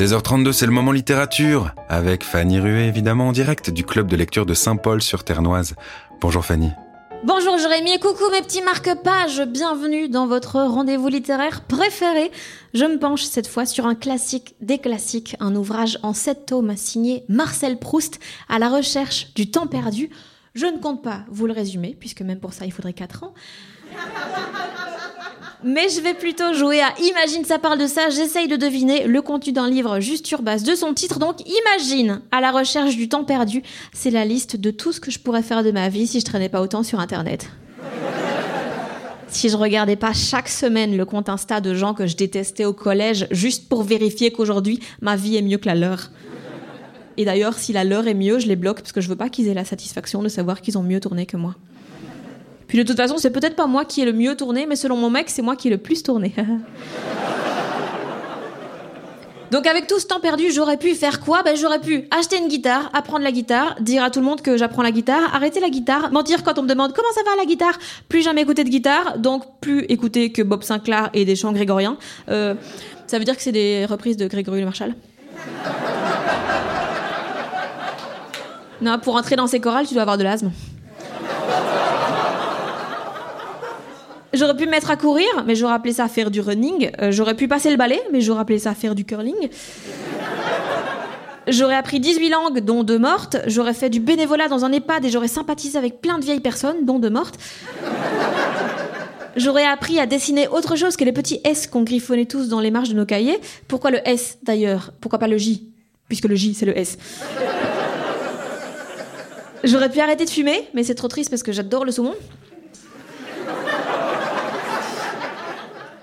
16h32, 0.00 0.52
c'est 0.52 0.64
le 0.64 0.72
moment 0.72 0.92
littérature, 0.92 1.74
avec 1.90 2.24
Fanny 2.24 2.58
Ruet, 2.58 2.88
évidemment 2.88 3.28
en 3.28 3.32
direct 3.32 3.68
du 3.68 3.84
club 3.84 4.06
de 4.06 4.16
lecture 4.16 4.46
de 4.46 4.54
Saint-Paul 4.54 5.02
sur 5.02 5.24
Ternoise. 5.24 5.74
Bonjour 6.22 6.42
Fanny. 6.42 6.70
Bonjour 7.22 7.58
Jérémy 7.58 7.98
coucou 7.98 8.30
mes 8.32 8.40
petits 8.40 8.62
marque-pages, 8.62 9.42
bienvenue 9.42 10.08
dans 10.08 10.26
votre 10.26 10.58
rendez-vous 10.58 11.08
littéraire 11.08 11.64
préféré. 11.64 12.30
Je 12.72 12.86
me 12.86 12.98
penche 12.98 13.24
cette 13.24 13.46
fois 13.46 13.66
sur 13.66 13.84
un 13.84 13.94
classique 13.94 14.54
des 14.62 14.78
classiques, 14.78 15.36
un 15.38 15.54
ouvrage 15.54 15.98
en 16.02 16.14
sept 16.14 16.46
tomes 16.46 16.78
signé 16.78 17.26
Marcel 17.28 17.78
Proust 17.78 18.20
à 18.48 18.58
la 18.58 18.70
recherche 18.70 19.34
du 19.34 19.50
temps 19.50 19.66
perdu. 19.66 20.08
Je 20.54 20.64
ne 20.64 20.78
compte 20.78 21.04
pas 21.04 21.26
vous 21.28 21.46
le 21.46 21.52
résumer, 21.52 21.94
puisque 22.00 22.22
même 22.22 22.40
pour 22.40 22.54
ça 22.54 22.64
il 22.64 22.72
faudrait 22.72 22.94
4 22.94 23.24
ans. 23.24 23.34
Mais 25.62 25.88
je 25.90 26.00
vais 26.00 26.14
plutôt 26.14 26.54
jouer 26.54 26.80
à 26.80 26.94
Imagine 27.00 27.44
ça 27.44 27.58
parle 27.58 27.78
de 27.78 27.86
ça. 27.86 28.08
J'essaye 28.08 28.48
de 28.48 28.56
deviner 28.56 29.06
le 29.06 29.20
contenu 29.20 29.52
d'un 29.52 29.68
livre 29.68 30.00
juste 30.00 30.26
sur 30.26 30.40
base 30.42 30.62
de 30.62 30.74
son 30.74 30.94
titre. 30.94 31.18
Donc 31.18 31.36
Imagine 31.46 32.22
à 32.30 32.40
la 32.40 32.50
recherche 32.50 32.96
du 32.96 33.08
temps 33.08 33.24
perdu. 33.24 33.62
C'est 33.92 34.10
la 34.10 34.24
liste 34.24 34.56
de 34.56 34.70
tout 34.70 34.92
ce 34.92 35.00
que 35.00 35.10
je 35.10 35.18
pourrais 35.18 35.42
faire 35.42 35.62
de 35.62 35.70
ma 35.70 35.88
vie 35.90 36.06
si 36.06 36.20
je 36.20 36.24
traînais 36.24 36.48
pas 36.48 36.62
autant 36.62 36.82
sur 36.82 36.98
Internet. 36.98 37.50
Si 39.28 39.48
je 39.48 39.56
regardais 39.56 39.96
pas 39.96 40.12
chaque 40.12 40.48
semaine 40.48 40.96
le 40.96 41.04
compte 41.04 41.28
Insta 41.28 41.60
de 41.60 41.74
gens 41.74 41.94
que 41.94 42.06
je 42.06 42.16
détestais 42.16 42.64
au 42.64 42.72
collège 42.72 43.28
juste 43.30 43.68
pour 43.68 43.84
vérifier 43.84 44.32
qu'aujourd'hui 44.32 44.80
ma 45.02 45.14
vie 45.14 45.36
est 45.36 45.42
mieux 45.42 45.58
que 45.58 45.66
la 45.66 45.74
leur. 45.74 46.10
Et 47.16 47.24
d'ailleurs, 47.26 47.54
si 47.54 47.72
la 47.74 47.84
leur 47.84 48.08
est 48.08 48.14
mieux, 48.14 48.38
je 48.38 48.46
les 48.46 48.56
bloque 48.56 48.78
parce 48.78 48.92
que 48.92 49.00
je 49.02 49.08
veux 49.08 49.16
pas 49.16 49.28
qu'ils 49.28 49.46
aient 49.46 49.54
la 49.54 49.66
satisfaction 49.66 50.22
de 50.22 50.28
savoir 50.28 50.62
qu'ils 50.62 50.78
ont 50.78 50.82
mieux 50.82 51.00
tourné 51.00 51.26
que 51.26 51.36
moi. 51.36 51.54
Puis 52.70 52.78
de 52.78 52.84
toute 52.84 52.96
façon, 52.96 53.18
c'est 53.18 53.30
peut-être 53.30 53.56
pas 53.56 53.66
moi 53.66 53.84
qui 53.84 54.00
ai 54.00 54.04
le 54.04 54.12
mieux 54.12 54.36
tourné, 54.36 54.64
mais 54.64 54.76
selon 54.76 54.94
mon 54.94 55.10
mec, 55.10 55.28
c'est 55.28 55.42
moi 55.42 55.56
qui 55.56 55.66
ai 55.66 55.72
le 55.72 55.78
plus 55.78 56.04
tourné. 56.04 56.32
Donc 59.50 59.66
avec 59.66 59.88
tout 59.88 59.98
ce 59.98 60.06
temps 60.06 60.20
perdu, 60.20 60.52
j'aurais 60.52 60.76
pu 60.76 60.94
faire 60.94 61.18
quoi? 61.18 61.42
Ben, 61.42 61.56
J'aurais 61.56 61.80
pu 61.80 62.06
acheter 62.12 62.38
une 62.38 62.46
guitare, 62.46 62.88
apprendre 62.92 63.24
la 63.24 63.32
guitare, 63.32 63.74
dire 63.80 64.04
à 64.04 64.10
tout 64.10 64.20
le 64.20 64.24
monde 64.24 64.40
que 64.40 64.56
j'apprends 64.56 64.84
la 64.84 64.92
guitare, 64.92 65.34
arrêter 65.34 65.58
la 65.58 65.68
guitare, 65.68 66.12
mentir 66.12 66.44
quand 66.44 66.60
on 66.60 66.62
me 66.62 66.68
demande 66.68 66.92
comment 66.92 67.08
ça 67.12 67.22
va 67.24 67.34
la 67.36 67.44
guitare, 67.44 67.76
plus 68.08 68.22
jamais 68.22 68.42
écouter 68.42 68.62
de 68.62 68.68
guitare, 68.68 69.18
donc 69.18 69.42
plus 69.60 69.84
écouter 69.88 70.30
que 70.30 70.42
Bob 70.42 70.62
Sinclair 70.62 71.10
et 71.12 71.24
des 71.24 71.34
chants 71.34 71.50
grégoriens. 71.50 71.96
Euh, 72.28 72.54
ça 73.08 73.18
veut 73.18 73.24
dire 73.24 73.36
que 73.36 73.42
c'est 73.42 73.50
des 73.50 73.84
reprises 73.84 74.16
de 74.16 74.28
Grégory 74.28 74.60
Le 74.60 74.66
Marchal 74.66 74.94
Non, 78.80 79.00
pour 79.00 79.16
entrer 79.16 79.34
dans 79.34 79.48
ces 79.48 79.58
chorales, 79.58 79.88
tu 79.88 79.94
dois 79.94 80.02
avoir 80.02 80.18
de 80.18 80.22
l'asthme. 80.22 80.52
J'aurais 84.40 84.56
pu 84.56 84.64
me 84.64 84.70
mettre 84.70 84.90
à 84.90 84.96
courir, 84.96 85.28
mais 85.44 85.54
j'aurais 85.54 85.74
appelé 85.74 85.92
ça 85.92 86.08
faire 86.08 86.30
du 86.30 86.40
running. 86.40 86.90
Euh, 87.02 87.12
j'aurais 87.12 87.34
pu 87.34 87.46
passer 87.46 87.70
le 87.70 87.76
balai, 87.76 88.00
mais 88.10 88.22
j'aurais 88.22 88.40
appelé 88.40 88.58
ça 88.58 88.74
faire 88.74 88.94
du 88.94 89.04
curling. 89.04 89.50
J'aurais 91.46 91.74
appris 91.74 92.00
18 92.00 92.30
langues, 92.30 92.60
dont 92.60 92.82
deux 92.82 92.98
mortes. 92.98 93.36
J'aurais 93.46 93.74
fait 93.74 93.90
du 93.90 94.00
bénévolat 94.00 94.48
dans 94.48 94.64
un 94.64 94.72
EHPAD 94.72 95.04
et 95.04 95.10
j'aurais 95.10 95.28
sympathisé 95.28 95.76
avec 95.76 96.00
plein 96.00 96.18
de 96.18 96.24
vieilles 96.24 96.40
personnes, 96.40 96.86
dont 96.86 96.98
deux 96.98 97.10
mortes. 97.10 97.34
J'aurais 99.36 99.66
appris 99.66 100.00
à 100.00 100.06
dessiner 100.06 100.48
autre 100.48 100.74
chose 100.74 100.96
que 100.96 101.04
les 101.04 101.12
petits 101.12 101.42
S 101.44 101.66
qu'on 101.66 101.82
griffonnait 101.82 102.24
tous 102.24 102.48
dans 102.48 102.60
les 102.60 102.70
marges 102.70 102.88
de 102.88 102.94
nos 102.94 103.04
cahiers. 103.04 103.38
Pourquoi 103.68 103.90
le 103.90 104.00
S 104.08 104.38
d'ailleurs? 104.42 104.92
Pourquoi 105.02 105.18
pas 105.18 105.28
le 105.28 105.36
J? 105.36 105.68
Puisque 106.08 106.24
le 106.24 106.34
J, 106.34 106.54
c'est 106.54 106.64
le 106.64 106.78
S. 106.78 106.96
J'aurais 109.64 109.90
pu 109.90 110.00
arrêter 110.00 110.24
de 110.24 110.30
fumer, 110.30 110.66
mais 110.72 110.82
c'est 110.82 110.94
trop 110.94 111.08
triste 111.08 111.28
parce 111.28 111.42
que 111.42 111.52
j'adore 111.52 111.84
le 111.84 111.92
saumon. 111.92 112.14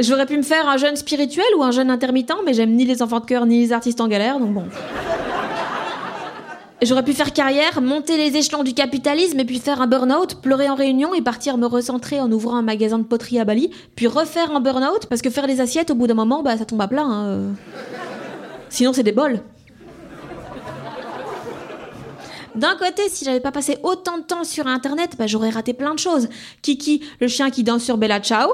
J'aurais 0.00 0.26
pu 0.26 0.36
me 0.36 0.42
faire 0.42 0.68
un 0.68 0.76
jeune 0.76 0.96
spirituel 0.96 1.46
ou 1.56 1.62
un 1.62 1.72
jeune 1.72 1.90
intermittent, 1.90 2.32
mais 2.44 2.54
j'aime 2.54 2.72
ni 2.74 2.84
les 2.84 3.02
enfants 3.02 3.20
de 3.20 3.26
cœur 3.26 3.46
ni 3.46 3.60
les 3.60 3.72
artistes 3.72 4.00
en 4.00 4.06
galère, 4.06 4.38
donc 4.38 4.54
bon. 4.54 4.64
J'aurais 6.80 7.02
pu 7.02 7.12
faire 7.12 7.32
carrière, 7.32 7.80
monter 7.82 8.16
les 8.16 8.36
échelons 8.36 8.62
du 8.62 8.72
capitalisme 8.72 9.40
et 9.40 9.44
puis 9.44 9.58
faire 9.58 9.80
un 9.80 9.88
burn-out, 9.88 10.36
pleurer 10.40 10.70
en 10.70 10.76
réunion 10.76 11.12
et 11.12 11.22
partir 11.22 11.58
me 11.58 11.66
recentrer 11.66 12.20
en 12.20 12.30
ouvrant 12.30 12.56
un 12.56 12.62
magasin 12.62 12.98
de 12.98 13.02
poterie 13.02 13.40
à 13.40 13.44
Bali, 13.44 13.72
puis 13.96 14.06
refaire 14.06 14.52
un 14.52 14.60
burn-out 14.60 15.06
parce 15.06 15.20
que 15.20 15.30
faire 15.30 15.48
les 15.48 15.60
assiettes 15.60 15.90
au 15.90 15.96
bout 15.96 16.06
d'un 16.06 16.14
moment, 16.14 16.44
bah 16.44 16.56
ça 16.56 16.64
tombe 16.64 16.80
à 16.80 16.86
plat. 16.86 17.02
Hein. 17.02 17.54
Sinon 18.68 18.92
c'est 18.92 19.02
des 19.02 19.12
bols. 19.12 19.40
D'un 22.54 22.76
côté, 22.76 23.08
si 23.08 23.24
j'avais 23.24 23.40
pas 23.40 23.52
passé 23.52 23.78
autant 23.82 24.18
de 24.18 24.22
temps 24.24 24.42
sur 24.42 24.66
internet, 24.66 25.12
bah, 25.16 25.28
j'aurais 25.28 25.50
raté 25.50 25.74
plein 25.74 25.94
de 25.94 25.98
choses. 25.98 26.28
Kiki, 26.60 27.04
le 27.20 27.28
chien 27.28 27.50
qui 27.50 27.62
danse 27.62 27.84
sur 27.84 27.98
Bella 27.98 28.18
Ciao. 28.18 28.50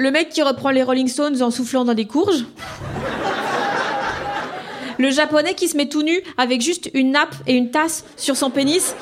Le 0.00 0.10
mec 0.10 0.30
qui 0.30 0.40
reprend 0.40 0.70
les 0.70 0.82
Rolling 0.82 1.08
Stones 1.08 1.42
en 1.42 1.50
soufflant 1.50 1.84
dans 1.84 1.92
des 1.92 2.06
courges. 2.06 2.46
Le 4.98 5.10
japonais 5.10 5.52
qui 5.52 5.68
se 5.68 5.76
met 5.76 5.90
tout 5.90 6.02
nu 6.02 6.22
avec 6.38 6.62
juste 6.62 6.88
une 6.94 7.10
nappe 7.10 7.34
et 7.46 7.52
une 7.52 7.70
tasse 7.70 8.06
sur 8.16 8.34
son 8.34 8.48
pénis. 8.48 8.94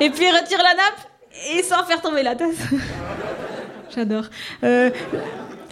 Et 0.00 0.10
puis 0.10 0.24
il 0.24 0.36
retire 0.36 0.58
la 0.58 0.74
nappe 0.74 1.54
et 1.54 1.62
sans 1.62 1.84
faire 1.84 2.02
tomber 2.02 2.24
la 2.24 2.34
tasse. 2.34 2.56
J'adore. 3.94 4.24
Euh, 4.64 4.90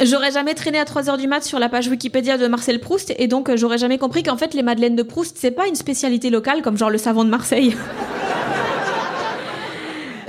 j'aurais 0.01 0.31
jamais 0.31 0.55
traîné 0.55 0.79
à 0.79 0.85
3h 0.85 1.19
du 1.19 1.27
mat 1.27 1.43
sur 1.43 1.59
la 1.59 1.69
page 1.69 1.89
Wikipédia 1.89 2.39
de 2.39 2.47
Marcel 2.47 2.79
Proust 2.79 3.13
et 3.19 3.27
donc 3.27 3.53
j'aurais 3.57 3.79
jamais 3.79 3.99
compris 3.99 4.23
qu'en 4.23 4.37
fait 4.37 4.55
les 4.55 4.63
madeleines 4.63 4.95
de 4.95 5.03
Proust 5.03 5.37
c'est 5.41 5.51
pas 5.51 5.67
une 5.67 5.75
spécialité 5.75 6.31
locale 6.31 6.63
comme 6.63 6.79
genre 6.79 6.91
le 6.91 6.99
savon 6.99 7.25
de 7.25 7.31
Marseille. 7.31 7.75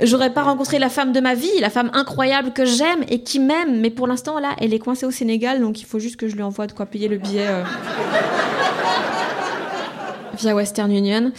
J'aurais 0.02 0.30
pas 0.30 0.42
rencontré 0.42 0.78
la 0.78 0.88
femme 0.88 1.12
de 1.12 1.20
ma 1.20 1.34
vie, 1.34 1.60
la 1.60 1.70
femme 1.70 1.90
incroyable 1.92 2.52
que 2.52 2.64
j'aime 2.64 3.04
et 3.08 3.22
qui 3.22 3.38
m'aime, 3.38 3.80
mais 3.80 3.90
pour 3.90 4.06
l'instant, 4.06 4.40
là, 4.40 4.56
elle 4.58 4.74
est 4.74 4.78
coincée 4.78 5.06
au 5.06 5.10
Sénégal, 5.10 5.60
donc 5.60 5.80
il 5.80 5.86
faut 5.86 5.98
juste 5.98 6.16
que 6.16 6.28
je 6.28 6.34
lui 6.34 6.42
envoie 6.42 6.66
de 6.66 6.72
quoi 6.72 6.86
payer 6.86 7.06
le 7.06 7.16
billet 7.16 7.46
euh, 7.46 7.62
via 10.36 10.54
Western 10.54 10.90
Union. 10.90 11.32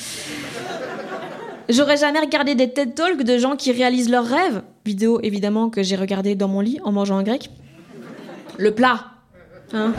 J'aurais 1.67 1.97
jamais 1.97 2.19
regardé 2.19 2.55
des 2.55 2.69
TED 2.69 2.93
Talks 2.95 3.23
de 3.23 3.37
gens 3.37 3.55
qui 3.55 3.71
réalisent 3.71 4.09
leurs 4.09 4.25
rêves. 4.25 4.61
Vidéo, 4.85 5.19
évidemment, 5.23 5.69
que 5.69 5.83
j'ai 5.83 5.95
regardé 5.95 6.35
dans 6.35 6.47
mon 6.47 6.61
lit 6.61 6.79
en 6.83 6.91
mangeant 6.91 7.17
un 7.17 7.23
grec. 7.23 7.49
Le 8.57 8.71
plat. 8.71 9.05
Hein 9.73 9.93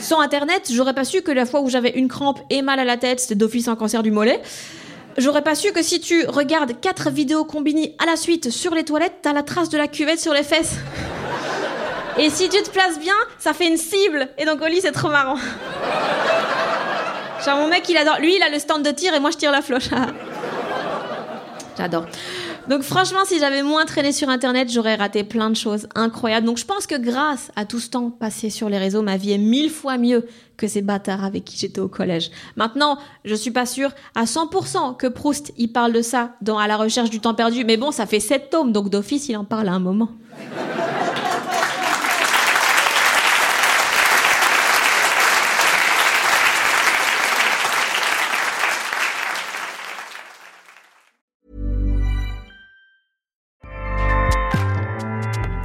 Sans 0.00 0.20
Internet, 0.20 0.70
j'aurais 0.72 0.92
pas 0.92 1.04
su 1.04 1.22
que 1.22 1.30
la 1.30 1.46
fois 1.46 1.60
où 1.60 1.68
j'avais 1.70 1.90
une 1.90 2.08
crampe 2.08 2.40
et 2.50 2.62
mal 2.62 2.80
à 2.80 2.84
la 2.84 2.96
tête, 2.96 3.20
c'était 3.20 3.36
d'office 3.36 3.68
un 3.68 3.76
cancer 3.76 4.02
du 4.02 4.10
mollet. 4.10 4.42
J'aurais 5.18 5.42
pas 5.42 5.54
su 5.54 5.72
que 5.72 5.82
si 5.82 6.00
tu 6.00 6.26
regardes 6.26 6.78
quatre 6.80 7.10
vidéos 7.10 7.44
combinées 7.44 7.96
à 7.98 8.06
la 8.06 8.16
suite 8.16 8.50
sur 8.50 8.74
les 8.74 8.84
toilettes, 8.84 9.20
t'as 9.22 9.32
la 9.32 9.42
trace 9.42 9.70
de 9.70 9.78
la 9.78 9.88
cuvette 9.88 10.20
sur 10.20 10.34
les 10.34 10.42
fesses. 10.42 10.76
Et 12.18 12.28
si 12.30 12.48
tu 12.48 12.62
te 12.62 12.70
places 12.70 12.98
bien, 12.98 13.14
ça 13.38 13.54
fait 13.54 13.66
une 13.66 13.76
cible. 13.76 14.28
Et 14.36 14.44
donc 14.44 14.60
au 14.60 14.66
lit, 14.66 14.80
c'est 14.82 14.92
trop 14.92 15.08
marrant. 15.08 15.36
Genre 17.44 17.56
mon 17.58 17.68
mec, 17.68 17.88
il 17.88 17.96
adore. 17.96 18.18
Lui, 18.18 18.36
il 18.36 18.42
a 18.42 18.48
le 18.50 18.58
stand 18.58 18.82
de 18.82 18.90
tir 18.90 19.14
et 19.14 19.20
moi, 19.20 19.30
je 19.30 19.36
tire 19.36 19.52
la 19.52 19.62
floche. 19.62 19.88
J'adore. 21.78 22.06
Donc 22.68 22.82
franchement, 22.82 23.20
si 23.24 23.38
j'avais 23.38 23.62
moins 23.62 23.84
traîné 23.84 24.10
sur 24.10 24.28
Internet, 24.28 24.70
j'aurais 24.72 24.96
raté 24.96 25.22
plein 25.22 25.50
de 25.50 25.56
choses 25.56 25.88
incroyables. 25.94 26.46
Donc 26.46 26.58
je 26.58 26.64
pense 26.64 26.86
que 26.86 26.96
grâce 26.96 27.52
à 27.54 27.64
tout 27.64 27.78
ce 27.78 27.90
temps 27.90 28.10
passé 28.10 28.50
sur 28.50 28.68
les 28.68 28.78
réseaux, 28.78 29.02
ma 29.02 29.16
vie 29.16 29.32
est 29.32 29.38
mille 29.38 29.70
fois 29.70 29.98
mieux 29.98 30.26
que 30.56 30.66
ces 30.66 30.82
bâtards 30.82 31.24
avec 31.24 31.44
qui 31.44 31.56
j'étais 31.56 31.80
au 31.80 31.88
collège. 31.88 32.30
Maintenant, 32.56 32.98
je 33.24 33.34
suis 33.34 33.52
pas 33.52 33.66
sûre 33.66 33.92
à 34.16 34.24
100% 34.24 34.96
que 34.96 35.06
Proust, 35.06 35.52
il 35.56 35.68
parle 35.68 35.92
de 35.92 36.02
ça 36.02 36.32
dans 36.40 36.58
À 36.58 36.66
la 36.66 36.76
recherche 36.76 37.10
du 37.10 37.20
temps 37.20 37.34
perdu. 37.34 37.64
Mais 37.64 37.76
bon, 37.76 37.92
ça 37.92 38.06
fait 38.06 38.20
sept 38.20 38.50
tomes, 38.50 38.72
donc 38.72 38.90
d'office, 38.90 39.28
il 39.28 39.36
en 39.36 39.44
parle 39.44 39.68
à 39.68 39.72
un 39.72 39.78
moment. 39.78 40.08